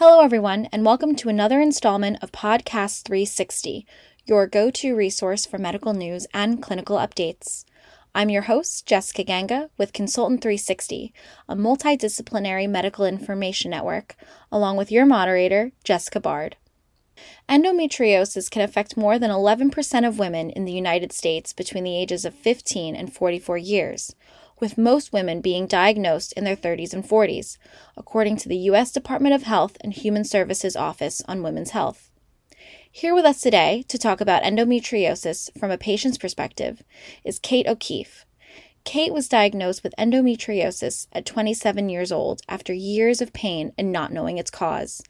[0.00, 3.84] Hello, everyone, and welcome to another installment of Podcast 360,
[4.26, 7.64] your go to resource for medical news and clinical updates.
[8.14, 11.12] I'm your host, Jessica Ganga, with Consultant 360,
[11.48, 14.14] a multidisciplinary medical information network,
[14.52, 16.54] along with your moderator, Jessica Bard.
[17.48, 22.24] Endometriosis can affect more than 11% of women in the United States between the ages
[22.24, 24.14] of 15 and 44 years,
[24.60, 27.58] with most women being diagnosed in their 30s and 40s,
[27.96, 28.92] according to the U.S.
[28.92, 32.10] Department of Health and Human Services Office on Women's Health.
[32.90, 36.82] Here with us today to talk about endometriosis from a patient's perspective
[37.22, 38.24] is Kate O'Keefe.
[38.84, 44.12] Kate was diagnosed with endometriosis at 27 years old after years of pain and not
[44.12, 45.02] knowing its cause.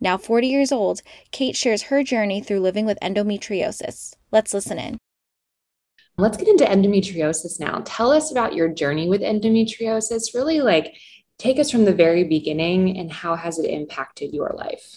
[0.00, 4.14] Now 40 years old, Kate shares her journey through living with endometriosis.
[4.32, 4.98] Let's listen in.
[6.18, 7.82] Let's get into endometriosis now.
[7.84, 10.34] Tell us about your journey with endometriosis.
[10.34, 10.94] Really, like,
[11.38, 14.96] take us from the very beginning and how has it impacted your life?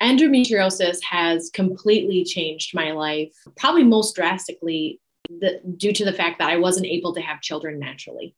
[0.00, 6.50] Endometriosis has completely changed my life, probably most drastically the, due to the fact that
[6.50, 8.36] I wasn't able to have children naturally.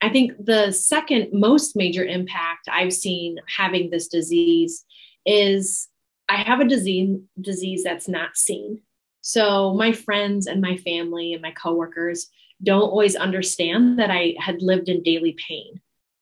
[0.00, 4.84] I think the second most major impact I've seen having this disease
[5.24, 5.88] is
[6.28, 8.82] I have a disease disease that's not seen.
[9.26, 12.28] So my friends and my family and my coworkers
[12.62, 15.80] don't always understand that I had lived in daily pain.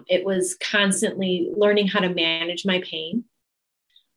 [0.08, 3.24] It was constantly learning how to manage my pain.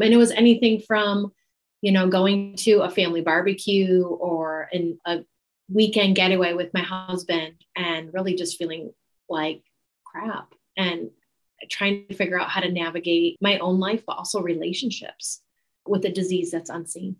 [0.01, 1.33] And it was anything from,
[1.81, 5.25] you know, going to a family barbecue or in a
[5.67, 8.93] weekend getaway with my husband and really just feeling
[9.27, 9.63] like
[10.05, 11.09] crap and
[11.69, 15.41] trying to figure out how to navigate my own life, but also relationships
[15.85, 17.17] with a disease that's unseen.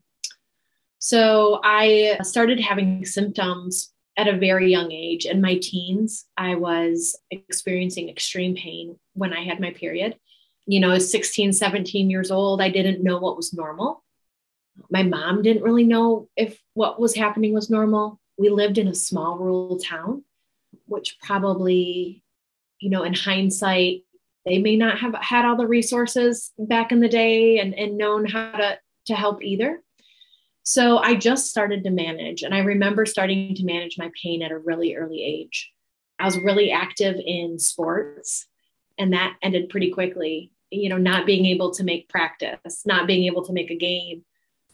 [1.00, 5.26] So I started having symptoms at a very young age.
[5.26, 10.18] In my teens, I was experiencing extreme pain when I had my period.
[10.66, 14.03] You know, 16, 17 years old, I didn't know what was normal.
[14.90, 18.20] My mom didn't really know if what was happening was normal.
[18.38, 20.24] We lived in a small rural town,
[20.85, 22.24] which probably,
[22.79, 24.03] you know, in hindsight,
[24.46, 28.25] they may not have had all the resources back in the day and, and known
[28.25, 29.81] how to, to help either.
[30.69, 34.51] So I just started to manage, and I remember starting to manage my pain at
[34.51, 35.72] a really early age.
[36.19, 38.47] I was really active in sports,
[38.97, 40.51] and that ended pretty quickly.
[40.69, 44.25] You know, not being able to make practice, not being able to make a game,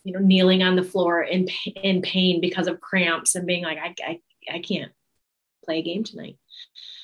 [0.03, 3.77] you know, kneeling on the floor in in pain because of cramps, and being like,
[3.77, 4.19] I, I,
[4.51, 4.91] I can't
[5.63, 6.39] play a game tonight.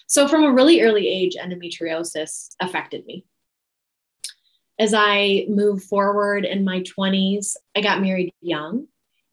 [0.08, 3.24] So from a really early age, endometriosis affected me
[4.80, 8.88] as I moved forward in my 20s, I got married young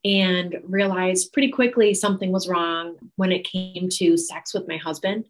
[0.04, 5.26] and realized pretty quickly something was wrong when it came to sex with my husband.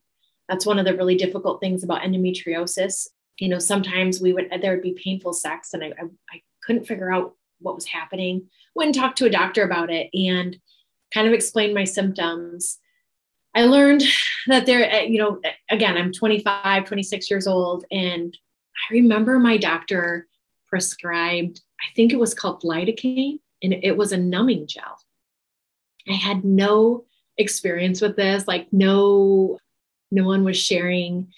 [0.48, 3.08] That's one of the really difficult things about endometriosis.
[3.38, 6.86] You know, sometimes we would there would be painful sex, and I, I, I couldn't
[6.86, 8.48] figure out what was happening.
[8.74, 10.56] Went and talked to a doctor about it, and
[11.12, 12.78] kind of explained my symptoms.
[13.54, 14.02] I learned
[14.46, 15.40] that there, you know,
[15.70, 18.36] again, I'm 25, 26 years old, and
[18.76, 20.26] I remember my doctor
[20.68, 24.98] prescribed, I think it was called lidocaine, and it was a numbing gel.
[26.08, 27.04] I had no
[27.38, 29.58] experience with this, like no,
[30.10, 31.32] no one was sharing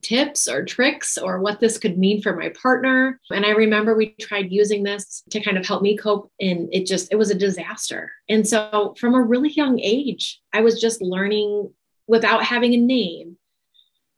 [0.00, 3.20] tips or tricks or what this could mean for my partner.
[3.30, 6.86] And I remember we tried using this to kind of help me cope and it
[6.86, 8.12] just it was a disaster.
[8.28, 11.72] And so from a really young age, I was just learning
[12.06, 13.36] without having a name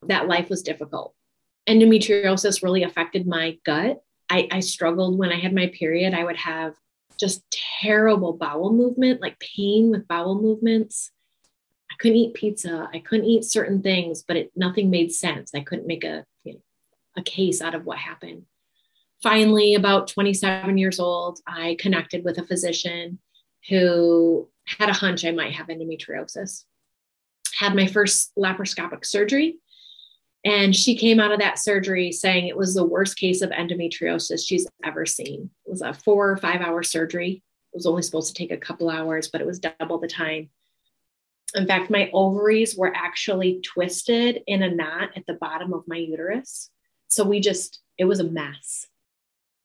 [0.06, 1.14] that life was difficult
[1.70, 4.03] endometriosis really affected my gut.
[4.28, 6.14] I, I struggled when I had my period.
[6.14, 6.75] I would have
[7.19, 7.44] just
[7.81, 11.10] terrible bowel movement, like pain with bowel movements.
[11.91, 12.88] I couldn't eat pizza.
[12.92, 15.53] I couldn't eat certain things, but it, nothing made sense.
[15.54, 16.60] I couldn't make a, you know,
[17.16, 18.44] a case out of what happened.
[19.22, 23.19] Finally, about 27 years old, I connected with a physician
[23.69, 26.64] who had a hunch I might have endometriosis.
[27.59, 29.59] Had my first laparoscopic surgery
[30.44, 34.47] and she came out of that surgery saying it was the worst case of endometriosis
[34.47, 35.50] she's ever seen.
[35.66, 37.42] It was a four or five hour surgery.
[37.72, 40.48] It was only supposed to take a couple hours, but it was double the time.
[41.54, 45.97] In fact, my ovaries were actually twisted in a knot at the bottom of my
[45.97, 46.70] uterus.
[47.09, 48.86] So we just, it was a mess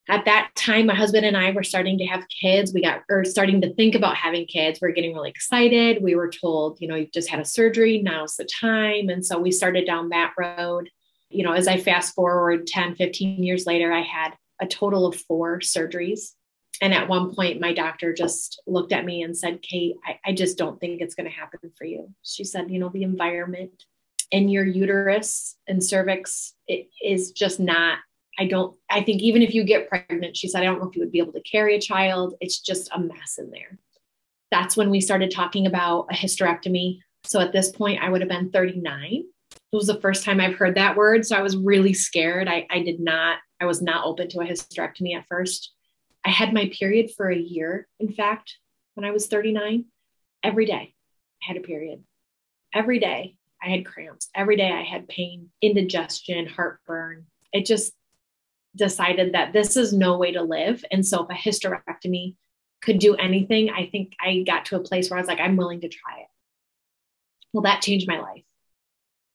[0.08, 2.74] at that time, my husband and I were starting to have kids.
[2.74, 4.80] We got, or starting to think about having kids.
[4.82, 6.04] We are getting really excited.
[6.04, 8.02] We were told, you know, you just had a surgery.
[8.02, 9.10] Now's the time.
[9.10, 10.90] And so we started down that road.
[11.30, 15.16] You know, as I fast forward 10, 15 years later, I had a total of
[15.16, 16.32] four surgeries.
[16.82, 20.34] And at one point, my doctor just looked at me and said, Kate, I, I
[20.34, 22.14] just don't think it's going to happen for you.
[22.22, 23.72] She said, you know, the environment
[24.32, 28.00] in your uterus and cervix is just not
[28.38, 30.96] I don't, I think even if you get pregnant, she said, I don't know if
[30.96, 32.36] you would be able to carry a child.
[32.42, 33.80] It's just a mess in there.
[34.52, 37.00] That's when we started talking about a hysterectomy.
[37.24, 39.04] So at this point, I would have been 39.
[39.12, 41.26] It was the first time I've heard that word.
[41.26, 42.48] So I was really scared.
[42.48, 45.74] I, I did not, I was not open to a hysterectomy at first.
[46.26, 48.58] I had my period for a year, in fact,
[48.96, 49.86] when I was 39.
[50.44, 50.94] Every day
[51.44, 52.04] I had a period.
[52.74, 54.30] Every day I had cramps.
[54.36, 57.26] Every day I had pain, indigestion, heartburn.
[57.54, 57.94] It just
[58.76, 60.84] decided that this is no way to live.
[60.92, 62.36] And so if a hysterectomy
[62.82, 65.58] could do anything, I think I got to a place where I was like, I'm
[65.58, 66.28] willing to try it.
[67.54, 68.44] Well, that changed my life.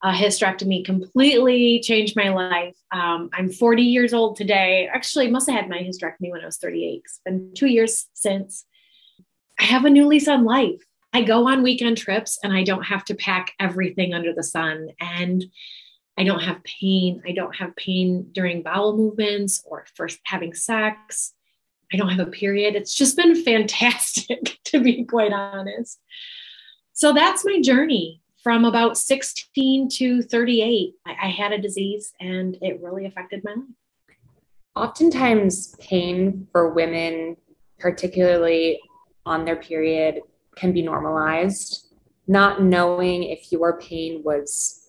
[0.03, 2.77] A hysterectomy completely changed my life.
[2.91, 4.89] Um, I'm 40 years old today.
[4.93, 7.03] Actually, must have had my hysterectomy when I was 38.
[7.05, 8.65] It's been two years since.
[9.59, 10.83] I have a new lease on life.
[11.13, 14.89] I go on weekend trips and I don't have to pack everything under the sun.
[15.01, 15.45] And
[16.19, 17.23] I don't have pain.
[17.27, 21.35] I don't have pain during bowel movements or first having sex.
[21.93, 22.75] I don't have a period.
[22.75, 26.01] It's just been fantastic, to be quite honest.
[26.93, 30.95] So that's my journey from about 16 to 38.
[31.07, 33.65] I, I had a disease and it really affected my life.
[34.77, 37.37] Oftentimes, pain for women,
[37.79, 38.81] particularly
[39.27, 40.21] on their period,
[40.57, 41.89] can be normalized.
[42.27, 44.80] Not knowing if your pain was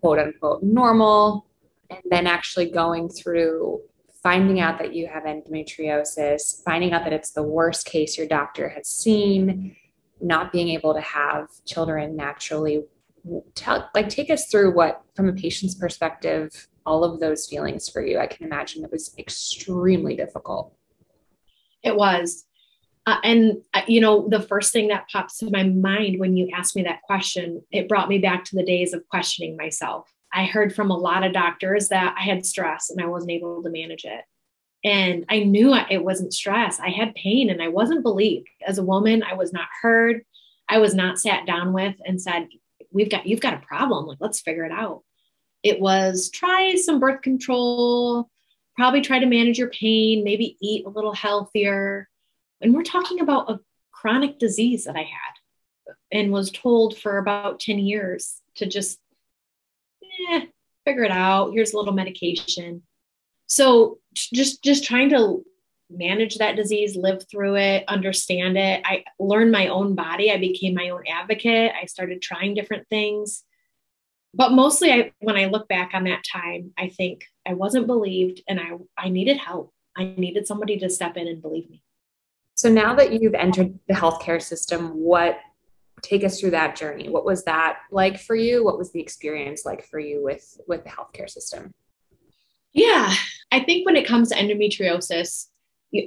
[0.00, 1.46] quote unquote normal,
[1.90, 3.80] and then actually going through
[4.22, 8.68] finding out that you have endometriosis, finding out that it's the worst case your doctor
[8.68, 9.76] has seen,
[10.20, 12.82] not being able to have children naturally.
[13.54, 18.04] Tell, like, take us through what, from a patient's perspective, all of those feelings for
[18.04, 18.18] you.
[18.18, 20.74] I can imagine it was extremely difficult.
[21.82, 22.46] It was.
[23.08, 26.46] Uh, and uh, you know the first thing that pops to my mind when you
[26.54, 30.12] asked me that question it brought me back to the days of questioning myself.
[30.30, 33.62] I heard from a lot of doctors that i had stress and i wasn't able
[33.62, 34.20] to manage it.
[34.84, 36.80] And i knew it wasn't stress.
[36.80, 38.48] I had pain and i wasn't believed.
[38.66, 40.22] As a woman i was not heard.
[40.68, 42.48] I was not sat down with and said
[42.92, 44.04] we've got you've got a problem.
[44.04, 45.02] Like let's figure it out.
[45.62, 48.28] It was try some birth control.
[48.76, 50.24] Probably try to manage your pain.
[50.24, 52.06] Maybe eat a little healthier
[52.60, 53.60] and we're talking about a
[53.92, 58.98] chronic disease that I had and was told for about 10 years to just
[60.30, 60.46] eh,
[60.84, 61.52] figure it out.
[61.52, 62.82] Here's a little medication.
[63.46, 65.44] So just just trying to
[65.90, 68.82] manage that disease, live through it, understand it.
[68.84, 70.30] I learned my own body.
[70.30, 71.72] I became my own advocate.
[71.80, 73.42] I started trying different things.
[74.34, 78.42] But mostly I when I look back on that time, I think I wasn't believed
[78.48, 79.72] and I I needed help.
[79.96, 81.82] I needed somebody to step in and believe me.
[82.58, 85.38] So now that you've entered the healthcare system, what
[86.02, 87.08] take us through that journey?
[87.08, 88.64] What was that like for you?
[88.64, 91.72] What was the experience like for you with with the healthcare system?
[92.72, 93.14] Yeah,
[93.52, 95.46] I think when it comes to endometriosis,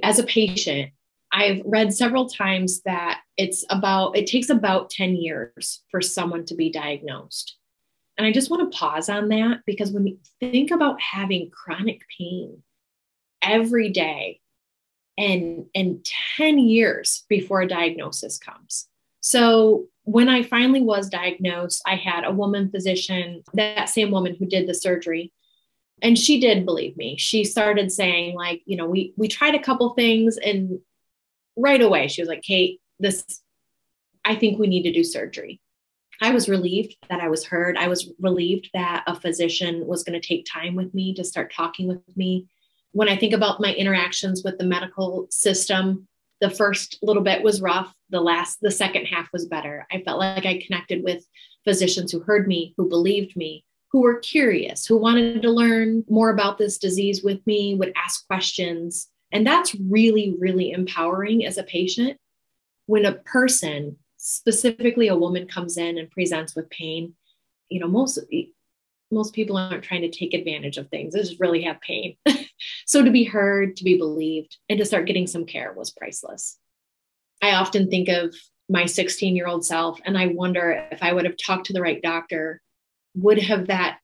[0.02, 0.92] as a patient,
[1.32, 6.54] I've read several times that it's about it takes about 10 years for someone to
[6.54, 7.56] be diagnosed.
[8.18, 12.02] And I just want to pause on that because when you think about having chronic
[12.18, 12.62] pain
[13.40, 14.41] every day
[15.18, 16.06] and and
[16.36, 18.88] 10 years before a diagnosis comes.
[19.20, 24.46] So when i finally was diagnosed i had a woman physician that same woman who
[24.46, 25.32] did the surgery
[26.02, 27.16] and she did believe me.
[27.16, 30.80] She started saying like you know we we tried a couple things and
[31.56, 33.42] right away she was like kate this
[34.24, 35.60] i think we need to do surgery.
[36.20, 37.76] I was relieved that i was heard.
[37.76, 41.54] I was relieved that a physician was going to take time with me to start
[41.54, 42.48] talking with me
[42.92, 46.06] when I think about my interactions with the medical system,
[46.40, 47.94] the first little bit was rough.
[48.10, 49.86] The last, the second half was better.
[49.90, 51.24] I felt like I connected with
[51.64, 56.30] physicians who heard me, who believed me, who were curious, who wanted to learn more
[56.30, 59.08] about this disease with me, would ask questions.
[59.30, 62.18] And that's really, really empowering as a patient
[62.86, 67.14] when a person, specifically a woman, comes in and presents with pain.
[67.68, 68.18] You know, most
[69.10, 71.12] most people aren't trying to take advantage of things.
[71.12, 72.16] They just really have pain.
[72.86, 76.58] so to be heard, to be believed, and to start getting some care was priceless.
[77.42, 78.34] I often think of
[78.68, 81.82] my 16 year old self and I wonder if I would have talked to the
[81.82, 82.62] right doctor,
[83.14, 83.98] would have that,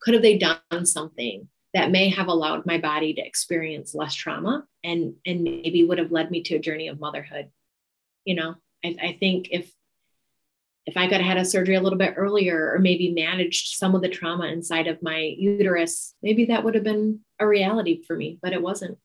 [0.00, 4.64] could have they done something that may have allowed my body to experience less trauma
[4.82, 7.50] and and maybe would have led me to a journey of motherhood.
[8.24, 8.54] You know,
[8.84, 9.70] I, I think if
[10.88, 13.94] if I could have had a surgery a little bit earlier or maybe managed some
[13.94, 18.16] of the trauma inside of my uterus, maybe that would have been a reality for
[18.16, 18.96] me, but it wasn't.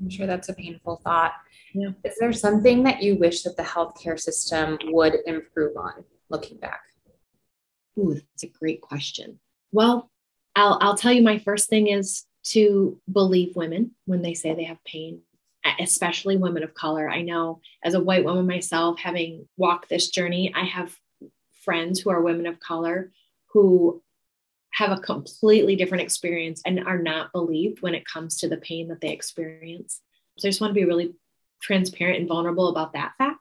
[0.00, 1.34] I'm sure that's a painful thought.
[1.74, 1.90] Yeah.
[2.02, 6.80] Is there something that you wish that the healthcare system would improve on looking back?
[7.98, 9.38] Ooh, that's a great question.
[9.70, 10.10] Well,
[10.56, 14.64] I'll, I'll tell you my first thing is to believe women when they say they
[14.64, 15.20] have pain,
[15.78, 17.06] especially women of color.
[17.06, 20.96] I know as a white woman myself, having walked this journey, I have
[21.64, 23.12] friends who are women of color
[23.52, 24.02] who
[24.72, 28.88] have a completely different experience and are not believed when it comes to the pain
[28.88, 30.00] that they experience.
[30.38, 31.14] So I just want to be really
[31.62, 33.40] transparent and vulnerable about that fact.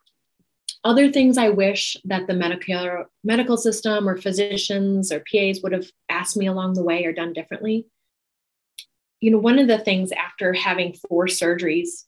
[0.84, 5.88] Other things I wish that the medical medical system or physicians or PAs would have
[6.10, 7.88] asked me along the way or done differently.
[9.20, 12.06] You know, one of the things after having four surgeries,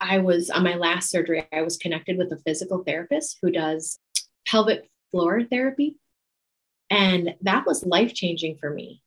[0.00, 3.98] I was on my last surgery, I was connected with a physical therapist who does
[4.46, 5.96] pelvic floor therapy.
[6.90, 9.00] And that was life changing for me.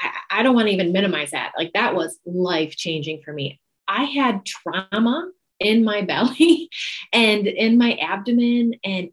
[0.00, 1.52] I, I don't want to even minimize that.
[1.58, 3.60] Like, that was life changing for me.
[3.86, 6.70] I had trauma in my belly
[7.12, 9.10] and in my abdomen and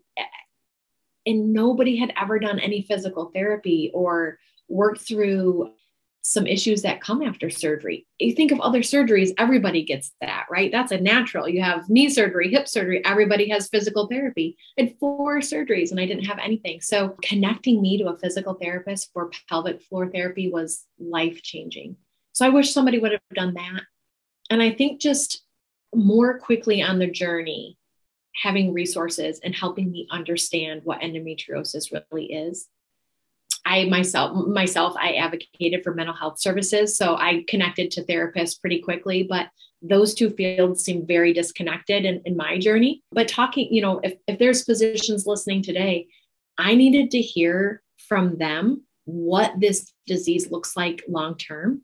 [1.26, 5.72] and nobody had ever done any physical therapy or worked through
[6.26, 8.08] some issues that come after surgery.
[8.18, 10.72] You think of other surgeries, everybody gets that, right?
[10.72, 11.50] That's a natural.
[11.50, 14.58] You have knee surgery, hip surgery, everybody has physical therapy.
[14.80, 16.80] I had four surgeries and I didn't have anything.
[16.80, 21.98] So connecting me to a physical therapist for pelvic floor therapy was life changing.
[22.32, 23.82] So I wish somebody would have done that.
[24.50, 25.44] And I think just
[25.94, 27.78] more quickly on the journey,
[28.42, 32.70] having resources and helping me understand what endometriosis really is.
[33.66, 38.82] I myself myself I advocated for mental health services, so I connected to therapists pretty
[38.82, 39.48] quickly, but
[39.82, 43.04] those two fields seem very disconnected in, in my journey.
[43.12, 46.08] But talking, you know, if, if there's physicians listening today,
[46.58, 51.82] I needed to hear from them what this disease looks like long term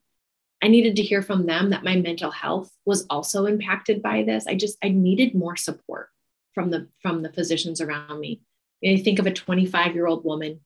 [0.62, 4.46] I needed to hear from them that my mental health was also impacted by this.
[4.46, 6.10] I just I needed more support
[6.54, 8.42] from the from the physicians around me.
[8.82, 10.60] You think of a 25 year old woman,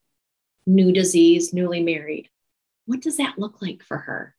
[0.65, 2.29] new disease, newly married.
[2.85, 4.35] What does that look like for her?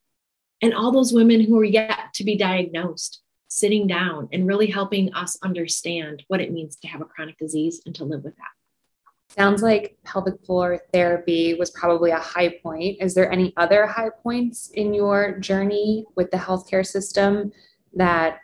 [0.63, 5.13] And all those women who are yet to be diagnosed, sitting down and really helping
[5.15, 9.35] us understand what it means to have a chronic disease and to live with that.
[9.35, 12.99] Sounds like pelvic floor therapy was probably a high point.
[13.01, 17.53] Is there any other high points in your journey with the healthcare system
[17.95, 18.41] that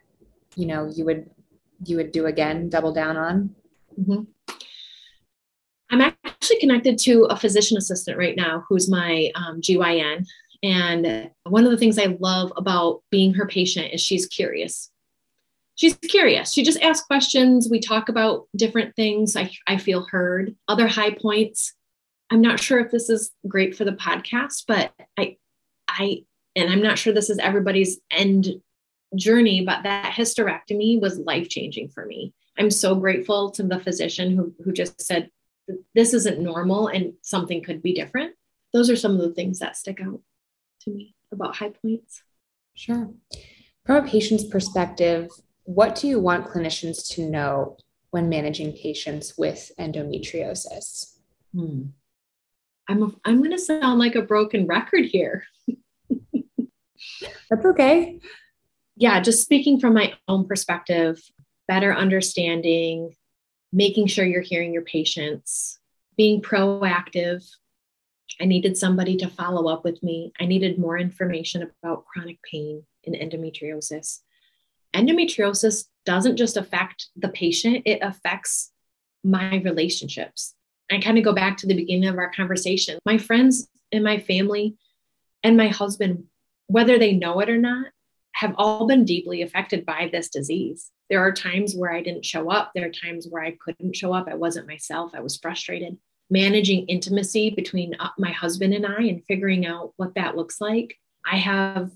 [0.56, 1.30] you know you would
[1.84, 3.54] you would do again, double down on?
[3.98, 4.22] Mm-hmm.
[5.90, 10.26] I'm actually connected to a physician assistant right now who's my um, GYN.
[10.62, 14.90] And one of the things I love about being her patient is she's curious
[15.80, 16.52] she's curious.
[16.52, 17.68] She just asks questions.
[17.70, 19.34] We talk about different things.
[19.34, 20.54] I, I feel heard.
[20.68, 21.72] Other high points.
[22.30, 25.38] I'm not sure if this is great for the podcast, but I,
[25.88, 28.60] I, and I'm not sure this is everybody's end
[29.16, 32.34] journey, but that hysterectomy was life changing for me.
[32.58, 35.30] I'm so grateful to the physician who, who just said,
[35.94, 38.34] this isn't normal and something could be different.
[38.72, 40.20] Those are some of the things that stick out
[40.82, 42.22] to me about high points.
[42.74, 43.10] Sure.
[43.84, 45.28] From a patient's perspective,
[45.64, 47.76] what do you want clinicians to know
[48.10, 51.16] when managing patients with endometriosis?
[51.54, 51.82] Hmm.
[52.88, 55.44] I'm, a, I'm going to sound like a broken record here.
[57.50, 58.18] That's okay.
[58.96, 61.20] Yeah, just speaking from my own perspective,
[61.68, 63.14] better understanding,
[63.72, 65.78] making sure you're hearing your patients,
[66.16, 67.48] being proactive.
[68.40, 70.32] I needed somebody to follow up with me.
[70.40, 74.20] I needed more information about chronic pain and endometriosis
[74.94, 78.72] endometriosis doesn't just affect the patient, it affects
[79.22, 80.54] my relationships.
[80.90, 82.98] I kind of go back to the beginning of our conversation.
[83.04, 84.76] My friends and my family
[85.44, 86.24] and my husband,
[86.66, 87.86] whether they know it or not,
[88.32, 90.90] have all been deeply affected by this disease.
[91.10, 92.70] There are times where I didn't show up.
[92.74, 94.28] There are times where I couldn't show up.
[94.28, 95.12] I wasn't myself.
[95.14, 95.98] I was frustrated.
[96.30, 100.96] Managing intimacy between uh, my husband and I and figuring out what that looks like.
[101.30, 101.90] I have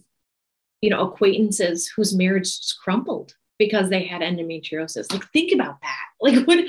[0.85, 5.11] you know, acquaintances whose marriage crumbled because they had endometriosis.
[5.11, 5.99] Like, think about that.
[6.21, 6.64] Like, what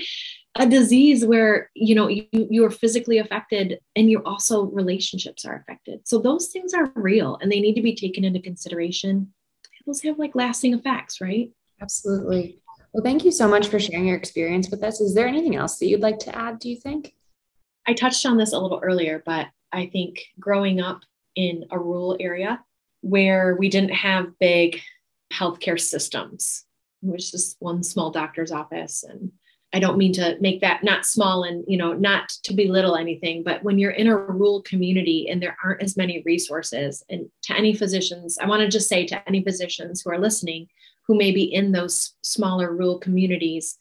[0.55, 5.55] a disease where you know you you are physically affected and you also relationships are
[5.55, 6.05] affected.
[6.05, 9.33] So those things are real and they need to be taken into consideration.
[9.85, 11.51] Those have like lasting effects, right?
[11.85, 12.57] Absolutely.
[12.93, 14.99] Well, thank you so much for sharing your experience with us.
[15.01, 17.13] Is there anything else that you'd like to add, do you think?
[17.87, 21.01] I touched on this a little earlier, but I think growing up
[21.35, 22.63] in a rural area
[23.01, 24.81] where we didn't have big
[25.31, 26.65] healthcare systems.
[27.03, 29.03] It was just one small doctor's office.
[29.03, 29.31] And
[29.71, 33.43] I don't mean to make that not small and, you know, not to belittle anything,
[33.43, 37.55] but when you're in a rural community and there aren't as many resources, and to
[37.55, 40.67] any physicians, I want to just say to any physicians who are listening
[41.07, 43.77] who may be in those smaller rural communities,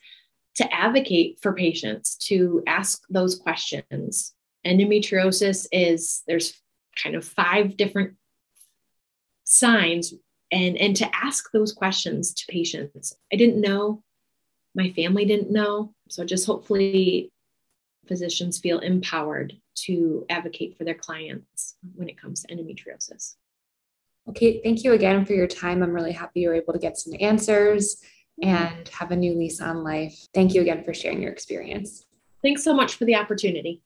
[0.56, 4.34] to advocate for patients, to ask those questions.
[4.64, 6.54] Endometriosis is, there's
[7.02, 8.14] kind of five different
[9.44, 10.14] signs
[10.52, 13.16] and and to ask those questions to patients.
[13.32, 14.02] I didn't know.
[14.74, 15.94] My family didn't know.
[16.08, 17.32] So just hopefully
[18.06, 23.34] physicians feel empowered to advocate for their clients when it comes to endometriosis
[24.28, 25.82] okay thank you again for your time.
[25.82, 28.02] I'm really happy you were able to get some answers
[28.42, 28.54] mm-hmm.
[28.54, 30.16] and have a new lease on life.
[30.34, 32.06] Thank you again for sharing your experience.
[32.42, 33.82] Thanks so much for the opportunity